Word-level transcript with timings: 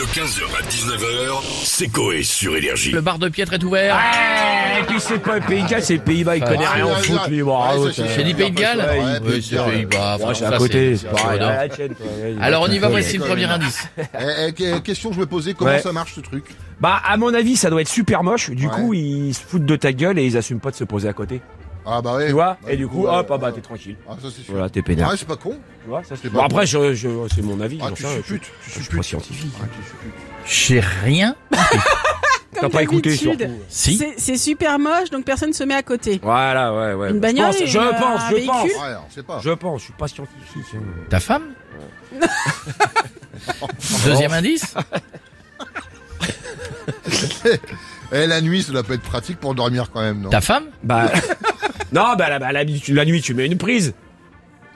De 0.00 0.06
15h 0.06 0.44
à 0.58 0.62
19h, 0.62 1.42
c'est 1.62 1.88
Coé 1.88 2.22
sur 2.22 2.56
Énergie. 2.56 2.90
Le 2.90 3.02
bar 3.02 3.18
de 3.18 3.28
Piètre 3.28 3.52
est 3.52 3.62
ouvert. 3.62 3.94
Ouais, 3.96 4.80
et 4.80 4.84
puis 4.84 4.98
c'est 4.98 5.18
pas 5.18 5.38
le 5.38 5.44
Pays 5.44 5.62
de 5.62 5.68
Galles, 5.68 5.82
c'est 5.82 5.96
le 5.96 6.00
Pays-Bas, 6.00 6.36
il 6.38 6.42
connaît 6.42 6.64
Ah, 6.66 6.72
rien 6.72 6.86
oui, 6.86 6.92
au 6.92 6.96
foot, 7.02 7.28
lui. 7.28 8.06
J'ai 8.16 8.24
dit 8.24 8.32
Pays 8.32 8.50
de 8.50 8.58
Galles 8.58 8.78
Ouais, 8.78 9.18
Oui, 9.22 9.46
c'est. 9.46 9.62
Pays-Bas. 9.62 10.16
C'est 10.32 10.44
à 10.46 10.56
côté, 10.56 10.96
c'est 10.96 11.06
pareil. 11.10 11.38
quoi. 11.38 11.48
Ouais, 11.48 12.34
Alors 12.40 12.62
on 12.66 12.72
y 12.72 12.78
va, 12.78 12.88
voici 12.88 13.18
le 13.18 13.24
premier 13.24 13.44
indice. 13.44 13.88
Eh, 13.98 14.46
eh, 14.48 14.52
que- 14.54 14.78
question 14.78 15.10
que 15.10 15.16
je 15.16 15.20
me 15.20 15.26
posais, 15.26 15.52
comment 15.52 15.78
ça 15.78 15.92
marche 15.92 16.14
ce 16.14 16.20
truc? 16.20 16.44
Bah, 16.80 17.02
à 17.06 17.18
mon 17.18 17.34
avis, 17.34 17.56
ça 17.56 17.68
doit 17.68 17.82
être 17.82 17.88
super 17.88 18.22
moche. 18.22 18.48
Du 18.48 18.68
coup, 18.68 18.94
ils 18.94 19.34
se 19.34 19.42
foutent 19.42 19.66
de 19.66 19.76
ta 19.76 19.92
gueule 19.92 20.18
et 20.18 20.24
ils 20.24 20.38
assument 20.38 20.60
pas 20.60 20.70
de 20.70 20.76
se 20.76 20.84
poser 20.84 21.08
à 21.08 21.12
côté. 21.12 21.42
Ah 21.86 22.02
bah 22.02 22.16
ouais. 22.16 22.26
Tu 22.26 22.32
vois 22.32 22.56
Bah, 22.62 22.72
Et 22.72 22.76
du 22.76 22.86
coup, 22.86 23.04
ouais, 23.04 23.10
hop, 23.10 23.26
ah 23.30 23.38
bah, 23.38 23.46
ouais. 23.48 23.52
t'es 23.54 23.60
tranquille. 23.60 23.96
Ah 24.08 24.12
ça 24.22 24.28
c'est 24.34 24.42
sûr. 24.42 24.52
Voilà, 24.54 24.68
t'es 24.68 24.82
pénère. 24.82 25.08
Ah 25.12 25.16
c'est 25.16 25.26
pas 25.28 25.36
con. 25.36 25.56
Tu 25.82 25.88
vois, 25.88 26.02
ça, 26.04 26.14
C'est 26.20 26.28
bon, 26.30 26.38
pas 26.40 26.44
après, 26.46 26.66
je, 26.66 26.94
je, 26.94 27.08
c'est 27.34 27.42
mon 27.42 27.60
avis. 27.60 27.78
Ah 27.82 27.88
tu 27.94 28.02
sais 28.02 28.14
supputes, 28.16 28.42
Je 28.66 28.80
suis 28.82 28.96
pas 28.96 29.02
scientifique. 29.02 29.52
Ah, 29.62 29.66
tu. 29.66 30.08
J'ai 30.46 30.80
rien. 30.80 31.34
T'as 32.52 32.68
pas 32.68 32.82
écouté, 32.82 33.16
surtout. 33.16 33.44
Si. 33.68 34.02
C'est- 34.18 34.36
super 34.36 34.78
moche, 34.78 35.10
donc 35.10 35.24
personne 35.24 35.52
se 35.52 35.62
met 35.64 35.74
à 35.74 35.82
côté. 35.82 36.18
Voilà, 36.22 36.74
ouais, 36.74 36.94
ouais. 36.94 37.08
Une 37.10 37.16
Je 37.16 37.20
bagnole 37.20 37.46
pense, 37.46 37.58
je 37.58 37.78
pense, 37.78 38.20
je 38.30 38.46
pense. 38.46 38.64
Ouais, 38.64 38.94
on 39.06 39.10
sait 39.14 39.22
pas. 39.22 39.40
Je 39.42 39.50
pense, 39.50 39.80
je 39.80 39.84
suis 39.84 39.92
pas 39.94 40.08
scientifique. 40.08 40.64
hein. 40.74 40.78
Ta 41.08 41.20
femme 41.20 41.44
Deuxième 44.04 44.32
indice 44.32 44.74
Eh 48.12 48.26
la 48.26 48.40
nuit 48.40 48.62
ça 48.62 48.72
doit 48.72 48.82
pas 48.82 48.94
être 48.94 49.02
pratique 49.02 49.38
pour 49.38 49.54
dormir 49.54 49.90
quand 49.92 50.00
même 50.00 50.20
non? 50.20 50.30
Ta 50.30 50.40
femme? 50.40 50.64
Bah, 50.82 51.10
non, 51.92 52.14
bah, 52.16 52.28
la, 52.28 52.38
bah, 52.38 52.52
la, 52.52 52.64
la 52.64 53.04
nuit, 53.04 53.20
tu 53.22 53.34
mets 53.34 53.46
une 53.46 53.58
prise. 53.58 53.94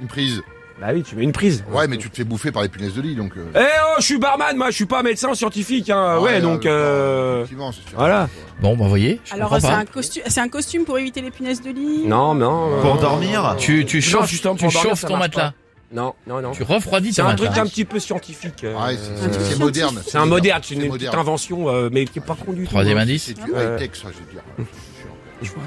Une 0.00 0.08
prise. 0.08 0.42
Bah 0.80 0.88
oui, 0.92 1.04
tu 1.04 1.14
mets 1.14 1.22
une 1.22 1.30
prise. 1.30 1.64
Ouais 1.70 1.86
mais 1.86 1.96
tu 1.98 2.10
te 2.10 2.16
fais 2.16 2.24
bouffer 2.24 2.50
par 2.50 2.62
les 2.64 2.68
punaises 2.68 2.94
de 2.94 3.00
lit 3.00 3.14
donc. 3.14 3.36
euh, 3.36 3.44
Eh 3.54 3.58
oh, 3.60 3.94
je 4.00 4.04
suis 4.04 4.18
barman, 4.18 4.56
moi, 4.56 4.70
je 4.70 4.74
suis 4.74 4.86
pas 4.86 5.04
médecin 5.04 5.32
scientifique, 5.32 5.88
hein. 5.88 6.18
Ouais, 6.18 6.40
donc, 6.40 6.66
euh, 6.66 7.36
effectivement, 7.38 7.70
c'est 7.70 7.88
sûr. 7.88 7.96
voilà. 7.96 8.28
Bon, 8.60 8.76
bah 8.76 8.86
voyez, 8.88 9.20
Alors 9.30 9.56
c'est 9.60 9.68
un 9.68 9.84
costume, 9.84 10.24
c'est 10.26 10.40
un 10.40 10.48
costume 10.48 10.84
pour 10.84 10.98
éviter 10.98 11.22
les 11.22 11.30
punaises 11.30 11.62
de 11.62 11.70
lit? 11.70 12.06
Non, 12.06 12.34
non. 12.34 12.80
Pour 12.80 12.96
euh, 12.96 13.00
dormir 13.00 13.54
Tu, 13.56 13.84
tu 13.86 13.98
Non, 13.98 14.02
chauffes, 14.02 14.28
justement, 14.30 14.56
tu 14.56 14.64
pour 14.64 14.72
dormir, 14.72 14.90
chauffes 14.90 15.04
ton 15.06 15.16
matelas. 15.16 15.52
Non, 15.92 16.14
non, 16.26 16.40
non. 16.42 16.50
Tu 16.50 16.64
refroidis 16.64 17.12
C'est 17.12 17.22
un 17.22 17.36
truc 17.36 17.56
un 17.56 17.66
petit 17.66 17.84
peu 17.84 18.00
scientifique. 18.00 18.64
euh, 18.64 18.74
Ouais, 18.74 18.96
c'est- 18.96 19.58
moderne. 19.60 20.02
C'est 20.04 20.18
un 20.18 20.26
moderne, 20.26 20.60
c'est 20.64 20.74
une, 20.74 20.90
petite 20.90 21.14
invention, 21.14 21.68
euh, 21.68 21.88
mais 21.92 22.04
qui 22.04 22.18
est 22.18 22.22
pas 22.22 22.34
con 22.34 22.52
du 22.52 22.64
tout. 22.64 22.70
Troisième 22.70 22.98
hein. 22.98 23.02
indice 23.02 23.26
C'est 23.26 23.34
du 23.34 23.52
Euh, 23.54 23.76
high 23.76 23.78
tech 23.78 23.90
ça 24.02 24.08
je 24.12 24.18
veux 24.18 24.32
dire. 24.32 24.42
Je 25.42 25.50
vois 25.50 25.62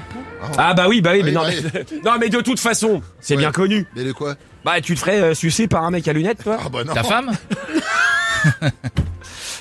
pas. 0.48 0.52
Ah 0.58 0.74
bah 0.74 0.86
oui, 0.88 1.00
bah 1.00 1.10
oui, 1.12 1.20
mais 1.22 1.28
Oui, 1.30 1.34
non, 1.34 1.42
bah 1.42 1.50
mais, 1.74 2.00
non, 2.04 2.12
mais 2.20 2.28
de 2.28 2.40
toute 2.40 2.58
façon, 2.60 3.02
c'est 3.20 3.34
Ouais. 3.34 3.40
bien 3.40 3.52
connu. 3.52 3.86
Mais 3.94 4.04
de 4.04 4.12
quoi 4.12 4.34
Bah, 4.64 4.80
tu 4.80 4.94
te 4.94 5.00
ferais 5.00 5.20
euh, 5.20 5.34
sucer 5.34 5.68
par 5.68 5.84
un 5.84 5.90
mec 5.90 6.06
à 6.08 6.12
lunettes, 6.12 6.42
toi 6.42 6.58
Ah 6.64 6.68
bah 6.68 6.84
non. 6.84 6.94
Ta 6.94 7.02
femme 7.04 7.32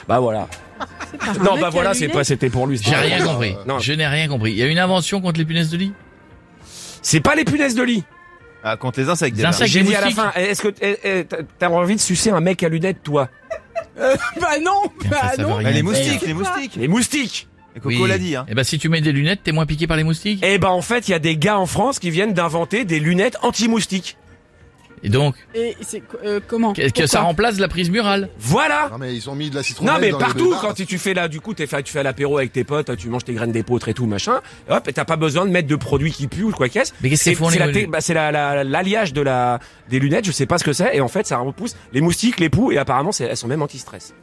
Bah 0.08 0.20
voilà. 0.20 0.48
Non, 1.44 1.60
bah 1.60 1.70
voilà, 1.70 1.94
c'est 1.94 2.08
pas, 2.08 2.24
c'était 2.24 2.50
pour 2.50 2.68
lui. 2.68 2.78
J'ai 2.82 2.96
rien 2.96 3.24
compris. 3.26 3.52
euh, 3.54 3.64
non. 3.68 3.80
Je 3.80 3.94
n'ai 3.94 4.08
rien 4.08 4.28
compris. 4.28 4.52
Il 4.52 4.58
y 4.58 4.64
a 4.64 4.68
une 4.68 4.80
invention 4.80 5.20
contre 5.22 5.38
les 5.40 5.46
punaises 5.46 5.70
de 5.70 5.78
lit 5.78 5.94
C'est 7.02 7.20
pas 7.20 7.36
les 7.36 7.44
punaises 7.46 7.76
de 7.76 7.84
lit. 7.84 8.04
Ah, 8.64 8.78
contre 8.78 9.00
les 9.00 9.10
insectes. 9.10 9.32
Les 9.32 9.38
déjà. 9.38 9.50
insectes. 9.50 9.72
J'ai 9.72 9.84
dit 9.84 9.96
à 9.96 10.02
la 10.02 10.06
moustiques. 10.08 10.24
fin, 10.24 10.32
est-ce 10.40 10.62
que 10.62 10.74
eh, 10.82 10.98
eh, 11.04 11.26
t'as- 11.26 11.38
t'as 11.60 11.70
envie 11.70 11.96
de 11.96 12.02
sucer 12.02 12.32
un 12.32 12.40
mec 12.42 12.64
à 12.64 12.70
lunettes, 12.70 13.04
toi 13.04 13.30
Bah 13.98 14.60
non, 14.62 14.82
bah 15.10 15.32
non. 15.40 15.56
rien 15.56 15.68
Ah, 15.68 15.72
les 15.72 15.74
dire. 15.82 15.84
moustiques, 15.84 16.22
les 16.26 16.34
moustiques. 16.34 16.76
Les 16.76 16.88
moustiques 16.88 17.48
Et 17.78 17.80
Coco 17.80 18.06
l'a 18.08 18.18
dit, 18.18 18.36
hein. 18.36 18.46
Et 18.50 18.56
bah 18.56 18.64
si 18.64 18.78
tu 18.80 18.90
mets 18.90 19.02
des 19.02 19.12
lunettes, 19.12 19.42
t'es 19.44 19.52
moins 19.52 19.66
piqué 19.66 19.88
par 19.88 19.98
les 19.98 20.04
moustiques. 20.04 20.44
Eh 20.44 20.58
ben 20.58 20.70
en 20.70 20.82
fait, 20.82 21.08
il 21.08 21.12
y 21.12 21.14
a 21.14 21.20
des 21.20 21.38
gars 21.38 21.58
en 21.60 21.66
France 21.66 22.00
qui 22.00 22.10
viennent 22.10 22.34
d'inventer 22.34 22.84
des 22.86 23.00
lunettes 23.00 23.38
anti-moustiques. 23.44 24.18
Et 25.04 25.10
donc, 25.10 25.36
Et 25.54 25.78
c'est 25.82 26.02
euh, 26.26 26.40
comment 26.48 26.74
qu'est-ce 26.74 26.92
que 26.92 27.06
ça 27.06 27.22
remplace 27.22 27.60
la 27.60 27.68
prise 27.68 27.92
murale 27.92 28.30
Voilà 28.40 28.90
Non 28.92 28.98
mais 28.98 29.16
ils 29.16 29.30
ont 29.30 29.36
mis 29.36 29.52
de 29.52 29.56
la 29.56 29.62
citronnelle 29.62 29.94
Non 29.94 30.00
mais 30.02 30.10
dans 30.10 30.18
partout 30.18 30.56
quand 30.60 30.74
tu- 30.74 30.88
tu 30.88 30.98
fais 30.98 31.14
là 31.14 31.28
du 31.28 31.40
coup 31.40 31.54
t'es 31.54 31.68
fait, 31.68 31.84
tu 31.84 31.94
fais 31.94 32.02
l'apéro 32.02 32.40
avec 32.40 32.52
tes 32.52 32.64
potes 32.64 32.98
tu 32.98 33.08
manges 33.08 33.24
tes 33.24 33.34
graines 33.36 33.52
d'épeautre 33.52 33.90
et 33.90 33.94
tout 33.94 34.08
machin 34.08 34.42
hop 34.70 34.88
et 34.88 34.94
t'as 34.94 35.06
pas 35.06 35.16
besoin 35.16 35.46
de 35.46 35.52
mettre 35.52 35.68
de 35.68 35.76
produits 35.76 36.12
qui 36.12 36.26
puent 36.28 36.46
ou 36.46 36.52
quoi 36.52 36.68
qu'est-ce 36.68 36.94
Mais 37.04 37.10
qu'est-ce 37.12 37.26
c'est 37.26 37.36
font, 37.36 37.52
c'est 37.52 37.60
moulus 37.64 37.86
bah, 37.86 38.02
c'est 38.02 38.16
la- 38.16 38.32
la- 38.32 38.64
l'alliage 38.64 39.14
de 39.14 39.22
la 39.22 39.60
des 39.88 40.00
lunettes 40.00 40.26
je 40.26 40.32
sais 40.32 40.48
pas 40.48 40.58
ce 40.58 40.64
que 40.64 40.74
c'est 40.74 40.96
et 40.96 41.00
en 41.02 41.08
fait 41.08 41.28
ça 41.28 41.38
repousse 41.38 41.76
les 41.94 42.02
moustiques 42.02 42.40
les 42.40 42.50
poux 42.50 42.72
et 42.72 42.80
apparemment 42.80 43.12
c'est- 43.12 43.26
elles 43.26 43.38
sont 43.38 43.48
même 43.48 43.62
anti-stress 43.62 44.16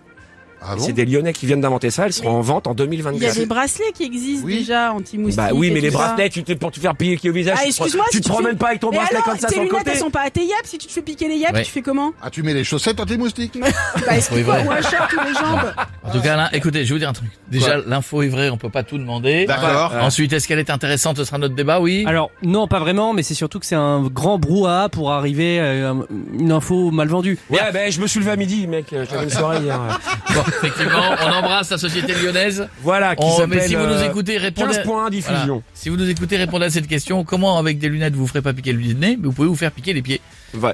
Ah 0.66 0.76
bon 0.76 0.82
c'est 0.82 0.92
des 0.92 1.04
lyonnais 1.04 1.32
qui 1.32 1.46
viennent 1.46 1.60
d'inventer 1.60 1.90
ça 1.90 2.06
elles 2.06 2.12
seront 2.12 2.30
en 2.30 2.40
vente 2.40 2.66
en 2.66 2.72
Il 2.74 2.78
y 2.78 2.82
a 2.82 2.86
2024 2.86 3.34
des 3.36 3.46
bracelets 3.46 3.92
qui 3.94 4.04
existent 4.04 4.46
Oui. 4.46 4.58
déjà 4.58 4.92
anti-moustiques. 4.92 5.36
bah 5.36 5.50
oui 5.52 5.70
mais 5.70 5.80
les 5.80 5.90
bracelets 5.90 6.30
tu 6.30 6.42
te, 6.42 6.52
pour 6.54 6.70
te 6.72 6.80
faire 6.80 6.94
piquer 6.96 7.30
au 7.30 7.32
visage 7.32 7.54
Ah, 7.58 7.62
tu 7.64 7.72
te- 7.72 7.76
excuse-moi, 7.82 8.04
tu 8.10 8.16
si 8.16 8.20
te 8.22 8.26
tu 8.26 8.32
promènes 8.32 8.52
fais- 8.52 8.58
pas 8.58 8.68
avec 8.68 8.80
ton 8.80 8.90
Mais 8.90 8.96
bracelet 8.96 9.16
alors, 9.16 9.24
comme 9.28 9.38
ça 9.38 9.48
tes 9.48 9.54
sur 9.54 9.62
le 9.62 9.68
lunettes, 9.68 9.84
côté 9.84 9.90
elles 9.94 9.98
sont 10.02 10.10
pas 10.10 10.22
à 10.22 10.30
tes 10.30 10.40
yep. 10.44 10.50
Si 10.64 10.78
tu 10.78 10.86
te 10.86 10.92
fais 10.92 11.02
piquer 11.02 11.28
les 11.28 11.34
Ouais. 11.44 11.62
tu 11.62 11.70
fais 11.70 11.82
comment 11.82 12.12
Ah 12.22 12.30
tu 12.30 12.42
mets 12.42 12.54
les 12.54 12.64
chaussettes 12.64 12.98
anti-moustiques 13.00 13.58
Bah, 14.06 14.16
explique-moi 14.16 14.56
Oui, 14.62 14.66
où 14.68 14.72
un 14.72 14.80
chat 14.82 15.06
tous 15.10 15.20
les 15.20 15.34
jambes. 15.34 15.74
En 16.02 16.10
tout 16.10 16.20
cas, 16.20 16.36
là, 16.36 16.48
écoutez, 16.52 16.84
je 16.84 16.88
vais 16.88 16.94
vous 16.94 16.98
dire 17.00 17.08
un 17.08 17.12
truc. 17.12 17.28
Déjà, 17.50 17.76
l'info 17.78 18.22
est 18.22 18.28
vraie, 18.28 18.48
on 18.50 18.56
peut 18.56 18.70
pas 18.70 18.82
tout 18.82 18.96
demander. 18.98 19.44
D'accord. 19.46 19.92
Ensuite, 20.00 20.32
est-ce 20.32 20.48
qu'elle 20.48 20.58
est 20.58 20.70
intéressante 20.70 21.16
Ce 21.18 21.24
sera 21.24 21.38
notre 21.38 21.54
débat, 21.54 21.80
oui. 21.80 22.04
Alors 22.06 22.30
non, 22.42 22.66
pas 22.66 22.78
vraiment, 22.78 23.12
mais 23.12 23.22
c'est 23.22 23.34
surtout 23.34 23.58
que 23.58 23.66
c'est 23.66 23.74
un 23.74 24.02
grand 24.04 24.38
brouhaha 24.38 24.88
pour 24.88 25.12
arriver 25.12 25.60
à 25.60 25.92
une 26.38 26.52
info 26.52 26.90
mal 26.90 27.08
vendue. 27.08 27.38
ouais 27.50 27.58
ben 27.72 27.90
je 27.90 28.00
me 28.00 28.06
suis 28.06 28.20
levé 28.20 28.30
à 28.32 28.36
midi 28.36 28.66
mec 28.66 28.86
j'avais 28.90 29.24
une 29.24 29.30
soirée 29.30 29.60
hier 29.62 29.78
effectivement, 30.62 31.02
on 31.22 31.32
embrasse 31.32 31.70
la 31.70 31.78
société 31.78 32.14
lyonnaise. 32.14 32.68
voilà 32.82 33.16
qui 33.16 33.24
On- 33.24 33.46
mais 33.46 33.66
si 33.66 33.74
vous 33.74 33.86
nous 33.86 33.92
euh, 33.94 34.08
écoutez, 34.08 34.38
répondez. 34.38 34.74
15 34.74 34.84
points 34.84 35.10
diffusion 35.10 35.34
Voilà. 35.46 35.62
Si 35.74 35.88
vous 35.88 35.96
nous 35.96 36.08
écoutez, 36.08 36.36
répondez 36.36 36.66
à 36.66 36.70
cette 36.70 36.86
question. 36.86 37.24
Comment, 37.24 37.58
avec 37.58 37.78
des 37.78 37.88
lunettes, 37.88 38.14
vous 38.14 38.26
ferez 38.26 38.42
pas 38.42 38.52
piquer 38.52 38.72
le 38.72 38.80
nez, 38.94 39.16
mais 39.20 39.26
vous 39.26 39.32
pouvez 39.32 39.48
vous 39.48 39.56
faire 39.56 39.70
piquer 39.72 39.92
les 39.92 40.02
pieds. 40.02 40.20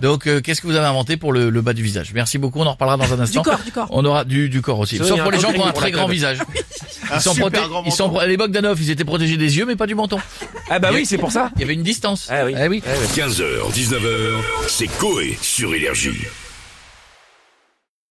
Donc, 0.02 0.26
euh, 0.26 0.40
qu'est-ce 0.42 0.60
que 0.60 0.66
vous 0.66 0.76
avez 0.76 0.86
inventé 0.86 1.16
pour 1.16 1.32
le, 1.32 1.48
le 1.48 1.62
bas 1.62 1.72
du 1.72 1.82
visage? 1.82 2.12
Merci 2.14 2.36
beaucoup. 2.38 2.60
On 2.60 2.66
en 2.66 2.72
reparlera 2.72 2.96
dans 2.98 3.12
un 3.14 3.16
Du 3.16 3.22
instant. 3.22 3.42
corps, 3.42 3.60
du 3.64 3.72
corps. 3.72 3.86
On 3.90 4.04
aura 4.04 4.24
du, 4.24 4.48
du 4.50 4.60
corps 4.60 4.78
aussi. 4.78 4.98
Sauf 4.98 5.20
pour 5.22 5.30
les 5.30 5.40
gens 5.40 5.52
qui 5.52 5.58
ont 5.60 5.66
un 5.66 5.72
très 5.72 5.90
grand 5.90 6.06
visage. 6.06 6.38
Un 7.10 7.16
Ils 7.16 7.20
sont, 7.22 7.32
super 7.34 7.48
proté- 7.50 7.68
grand 7.68 7.82
ils 7.86 7.92
sont, 7.92 8.12
étaient 8.90 9.04
protégés 9.04 9.36
des 9.36 9.56
yeux, 9.56 9.64
mais 9.66 9.76
pas 9.76 9.86
du 9.86 9.94
menton. 9.94 10.18
ah 10.70 10.78
bah 10.78 10.90
oui 10.92 11.06
c'est 11.06 11.18
pour 11.18 11.32
ça 11.32 11.50
Il 11.56 11.62
y 11.62 11.64
avait 11.64 11.74
une 11.74 11.82
distance. 11.82 12.28
Ah 12.30 12.44
oui. 12.44 12.54
Eh 12.56 12.68
oui. 12.68 12.82
15h, 13.16 13.72
19h, 13.72 13.98
c'est 14.68 14.86
Coé 14.98 15.36
sur 15.42 15.74
Énergie. 15.74 16.18